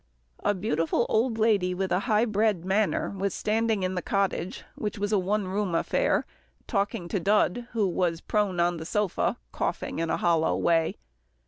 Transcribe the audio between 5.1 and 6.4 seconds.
a one roomed affair,